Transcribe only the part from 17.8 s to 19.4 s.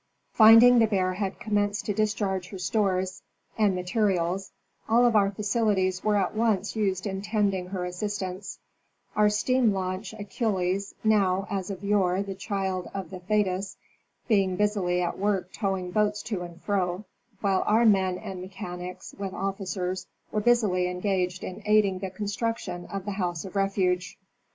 men and mechanics, with